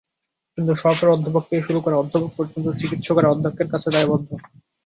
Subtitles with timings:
[0.57, 4.29] কিন্তু সহকারী অধ্যাপক থেকে শুরু করে অধ্যাপক পর্যন্ত চিকিৎসকেরা অধ্যক্ষের কাছে দায়বদ্ধ।